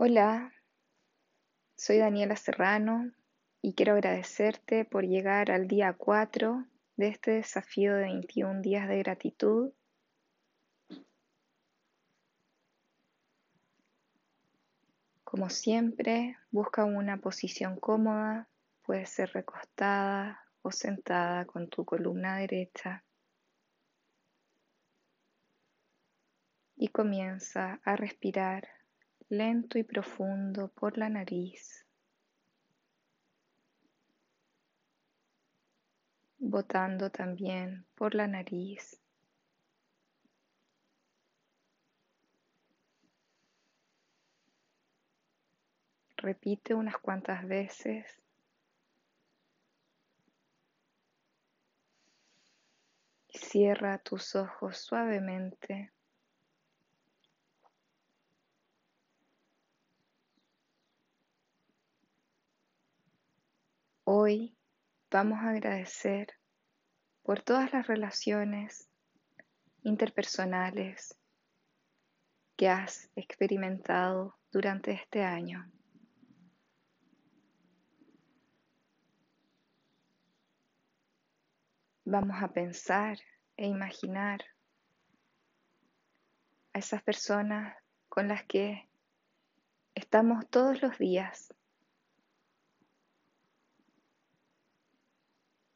Hola, 0.00 0.54
soy 1.76 1.98
Daniela 1.98 2.36
Serrano 2.36 3.10
y 3.60 3.74
quiero 3.74 3.94
agradecerte 3.94 4.84
por 4.84 5.04
llegar 5.04 5.50
al 5.50 5.66
día 5.66 5.92
4 5.92 6.68
de 6.94 7.08
este 7.08 7.32
desafío 7.32 7.96
de 7.96 8.02
21 8.02 8.62
días 8.62 8.86
de 8.86 8.98
gratitud. 8.98 9.72
Como 15.24 15.50
siempre, 15.50 16.36
busca 16.52 16.84
una 16.84 17.16
posición 17.16 17.80
cómoda, 17.80 18.48
puede 18.82 19.04
ser 19.04 19.32
recostada 19.32 20.44
o 20.62 20.70
sentada 20.70 21.44
con 21.44 21.68
tu 21.68 21.84
columna 21.84 22.36
derecha. 22.36 23.04
Y 26.76 26.86
comienza 26.86 27.80
a 27.82 27.96
respirar 27.96 28.77
lento 29.30 29.78
y 29.78 29.82
profundo 29.82 30.68
por 30.68 30.96
la 30.96 31.10
nariz, 31.10 31.84
botando 36.38 37.10
también 37.10 37.86
por 37.94 38.14
la 38.14 38.26
nariz. 38.26 38.98
Repite 46.16 46.74
unas 46.74 46.96
cuantas 46.98 47.46
veces. 47.46 48.20
Cierra 53.28 53.98
tus 53.98 54.34
ojos 54.34 54.78
suavemente. 54.78 55.92
Hoy 64.30 64.54
vamos 65.10 65.38
a 65.38 65.48
agradecer 65.48 66.34
por 67.22 67.40
todas 67.40 67.72
las 67.72 67.86
relaciones 67.86 68.90
interpersonales 69.84 71.18
que 72.54 72.68
has 72.68 73.08
experimentado 73.16 74.36
durante 74.52 74.92
este 74.92 75.24
año. 75.24 75.72
Vamos 82.04 82.36
a 82.42 82.52
pensar 82.52 83.16
e 83.56 83.66
imaginar 83.66 84.44
a 86.74 86.80
esas 86.80 87.02
personas 87.02 87.74
con 88.10 88.28
las 88.28 88.44
que 88.44 88.90
estamos 89.94 90.46
todos 90.50 90.82
los 90.82 90.98
días 90.98 91.48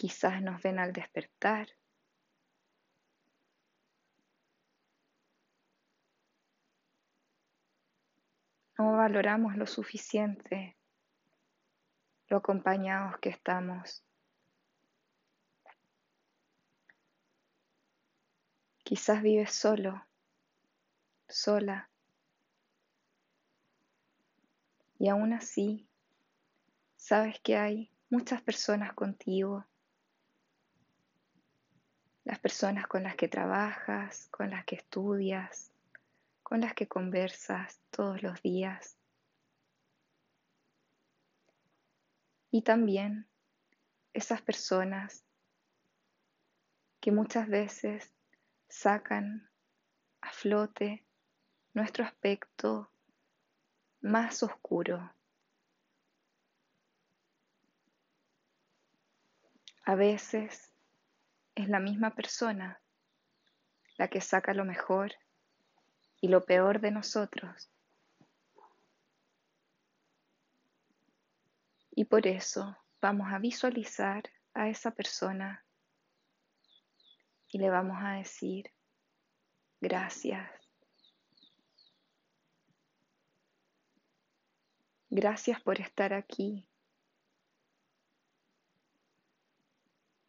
Quizás 0.00 0.40
nos 0.40 0.62
ven 0.62 0.78
al 0.78 0.94
despertar. 0.94 1.68
No 8.78 8.96
valoramos 8.96 9.56
lo 9.58 9.66
suficiente 9.66 10.78
lo 12.28 12.38
acompañados 12.38 13.18
que 13.18 13.28
estamos. 13.28 14.02
Quizás 18.82 19.20
vives 19.20 19.52
solo, 19.52 20.06
sola. 21.28 21.90
Y 24.98 25.10
aún 25.10 25.34
así, 25.34 25.86
sabes 26.96 27.38
que 27.40 27.58
hay 27.58 27.92
muchas 28.08 28.40
personas 28.40 28.94
contigo 28.94 29.66
las 32.30 32.38
personas 32.38 32.86
con 32.86 33.02
las 33.02 33.16
que 33.16 33.26
trabajas, 33.26 34.28
con 34.30 34.50
las 34.50 34.64
que 34.64 34.76
estudias, 34.76 35.72
con 36.44 36.60
las 36.60 36.74
que 36.74 36.86
conversas 36.86 37.80
todos 37.90 38.22
los 38.22 38.40
días. 38.40 38.96
Y 42.52 42.62
también 42.62 43.26
esas 44.12 44.42
personas 44.42 45.24
que 47.00 47.10
muchas 47.10 47.48
veces 47.48 48.12
sacan 48.68 49.50
a 50.20 50.30
flote 50.30 51.04
nuestro 51.74 52.04
aspecto 52.04 52.92
más 54.02 54.44
oscuro. 54.44 55.12
A 59.84 59.96
veces 59.96 60.69
es 61.60 61.68
la 61.68 61.80
misma 61.80 62.14
persona 62.14 62.80
la 64.00 64.08
que 64.08 64.22
saca 64.22 64.54
lo 64.54 64.64
mejor 64.64 65.12
y 66.22 66.28
lo 66.28 66.46
peor 66.46 66.80
de 66.80 66.90
nosotros. 66.90 67.70
Y 71.90 72.06
por 72.06 72.26
eso 72.26 72.78
vamos 73.02 73.30
a 73.30 73.38
visualizar 73.38 74.22
a 74.54 74.70
esa 74.70 74.92
persona 74.92 75.66
y 77.48 77.58
le 77.58 77.68
vamos 77.68 77.98
a 78.00 78.12
decir 78.12 78.72
gracias. 79.82 80.50
Gracias 85.10 85.60
por 85.60 85.78
estar 85.78 86.14
aquí. 86.14 86.66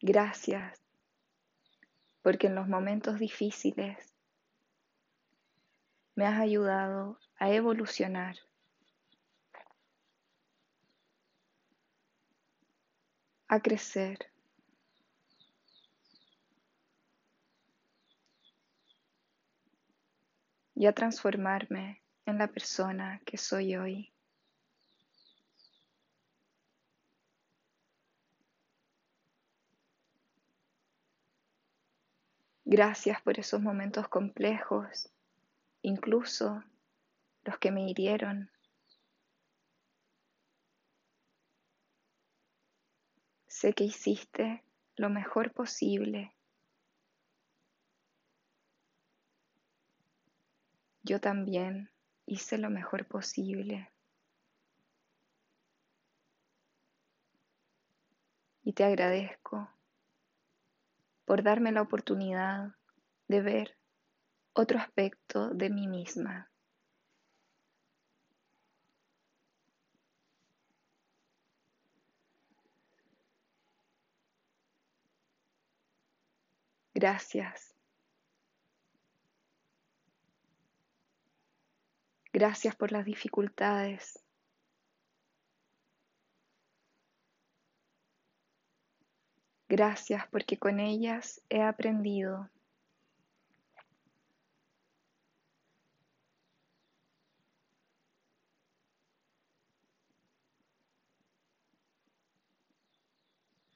Gracias 0.00 0.81
porque 2.22 2.46
en 2.46 2.54
los 2.54 2.68
momentos 2.68 3.18
difíciles 3.18 4.14
me 6.14 6.26
has 6.26 6.40
ayudado 6.40 7.18
a 7.38 7.50
evolucionar. 7.50 8.36
a 13.48 13.60
crecer. 13.60 14.32
y 20.74 20.86
a 20.86 20.92
transformarme 20.94 22.02
en 22.24 22.38
la 22.38 22.48
persona 22.48 23.20
que 23.26 23.36
soy 23.36 23.76
hoy. 23.76 24.12
Gracias 32.74 33.20
por 33.20 33.38
esos 33.38 33.60
momentos 33.60 34.08
complejos, 34.08 35.10
incluso 35.82 36.64
los 37.44 37.58
que 37.58 37.70
me 37.70 37.86
hirieron. 37.86 38.50
Sé 43.46 43.74
que 43.74 43.84
hiciste 43.84 44.64
lo 44.96 45.10
mejor 45.10 45.52
posible. 45.52 46.34
Yo 51.02 51.20
también 51.20 51.90
hice 52.24 52.56
lo 52.56 52.70
mejor 52.70 53.06
posible. 53.06 53.92
Y 58.64 58.72
te 58.72 58.84
agradezco 58.84 59.68
por 61.32 61.42
darme 61.42 61.72
la 61.72 61.80
oportunidad 61.80 62.74
de 63.26 63.40
ver 63.40 63.78
otro 64.52 64.78
aspecto 64.78 65.48
de 65.48 65.70
mí 65.70 65.88
misma. 65.88 66.50
Gracias. 76.92 77.74
Gracias 82.30 82.76
por 82.76 82.92
las 82.92 83.06
dificultades. 83.06 84.22
Gracias 89.74 90.28
porque 90.28 90.58
con 90.58 90.80
ellas 90.80 91.40
he 91.48 91.62
aprendido. 91.62 92.50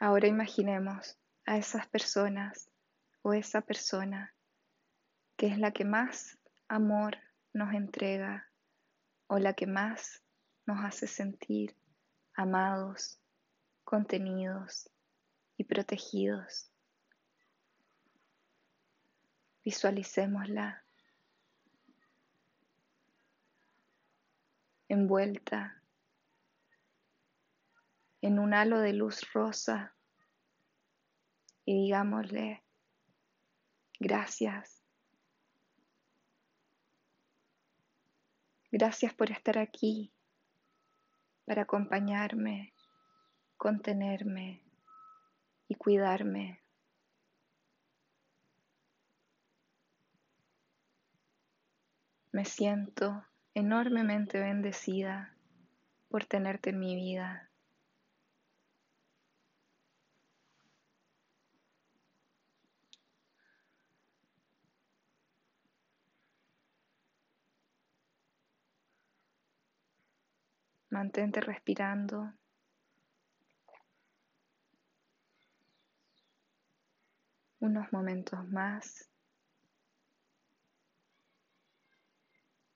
Ahora 0.00 0.26
imaginemos 0.26 1.16
a 1.46 1.58
esas 1.58 1.86
personas 1.86 2.68
o 3.22 3.32
esa 3.32 3.60
persona 3.60 4.34
que 5.36 5.46
es 5.46 5.60
la 5.60 5.70
que 5.70 5.84
más 5.84 6.40
amor 6.66 7.18
nos 7.52 7.72
entrega 7.72 8.50
o 9.28 9.38
la 9.38 9.52
que 9.52 9.68
más 9.68 10.24
nos 10.66 10.84
hace 10.84 11.06
sentir 11.06 11.76
amados, 12.34 13.20
contenidos 13.84 14.90
y 15.56 15.64
protegidos. 15.64 16.70
Visualicémosla 19.64 20.84
envuelta 24.88 25.82
en 28.20 28.38
un 28.38 28.54
halo 28.54 28.80
de 28.80 28.92
luz 28.92 29.32
rosa 29.32 29.94
y 31.64 31.84
digámosle 31.84 32.62
gracias. 33.98 34.82
Gracias 38.70 39.14
por 39.14 39.30
estar 39.30 39.58
aquí 39.58 40.12
para 41.44 41.62
acompañarme, 41.62 42.74
contenerme 43.56 44.63
y 45.68 45.74
cuidarme. 45.76 46.60
Me 52.32 52.44
siento 52.44 53.24
enormemente 53.54 54.40
bendecida 54.40 55.36
por 56.08 56.24
tenerte 56.24 56.70
en 56.70 56.80
mi 56.80 56.96
vida. 56.96 57.48
Mantente 70.90 71.40
respirando. 71.40 72.32
Unos 77.64 77.90
momentos 77.94 78.46
más. 78.50 79.08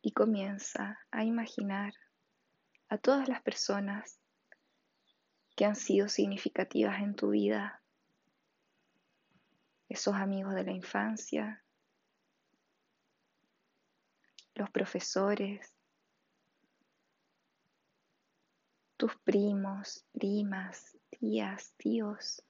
Y 0.00 0.12
comienza 0.12 0.98
a 1.10 1.22
imaginar 1.22 1.92
a 2.88 2.96
todas 2.96 3.28
las 3.28 3.42
personas 3.42 4.18
que 5.54 5.66
han 5.66 5.76
sido 5.76 6.08
significativas 6.08 6.98
en 7.02 7.14
tu 7.14 7.28
vida. 7.28 7.82
Esos 9.90 10.14
amigos 10.14 10.54
de 10.54 10.64
la 10.64 10.72
infancia, 10.72 11.62
los 14.54 14.70
profesores, 14.70 15.74
tus 18.96 19.14
primos, 19.24 20.06
primas, 20.14 20.96
tías, 21.10 21.74
tíos. 21.76 22.42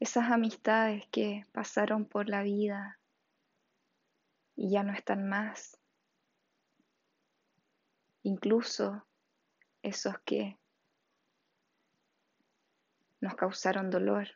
Esas 0.00 0.30
amistades 0.30 1.06
que 1.10 1.44
pasaron 1.52 2.04
por 2.04 2.28
la 2.28 2.42
vida 2.42 3.00
y 4.54 4.70
ya 4.70 4.82
no 4.82 4.92
están 4.92 5.28
más. 5.28 5.78
Incluso 8.22 9.06
esos 9.82 10.18
que 10.20 10.58
nos 13.20 13.34
causaron 13.34 13.90
dolor. 13.90 14.28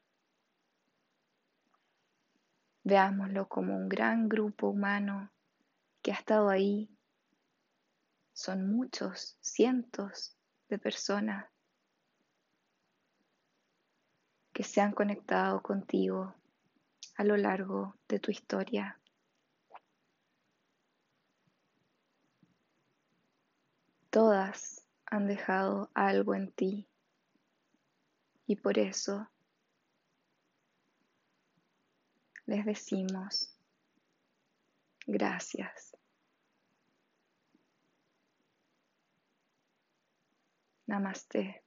Veámoslo 2.84 3.48
como 3.48 3.76
un 3.76 3.88
gran 3.88 4.28
grupo 4.28 4.68
humano 4.68 5.32
que 6.02 6.10
ha 6.10 6.14
estado 6.14 6.48
ahí 6.48 6.92
son 8.32 8.74
muchos, 8.74 9.36
cientos 9.40 10.36
de 10.68 10.78
personas 10.78 11.46
que 14.52 14.64
se 14.64 14.80
han 14.80 14.92
conectado 14.92 15.62
contigo 15.62 16.34
a 17.16 17.24
lo 17.24 17.36
largo 17.36 17.96
de 18.08 18.18
tu 18.18 18.30
historia. 18.30 18.98
Todas 24.10 24.86
han 25.06 25.26
dejado 25.26 25.90
algo 25.94 26.34
en 26.34 26.52
ti 26.52 26.86
y 28.46 28.56
por 28.56 28.78
eso 28.78 29.28
les 32.46 32.64
decimos 32.66 33.56
gracias. 35.06 35.96
Namaste. 40.86 41.62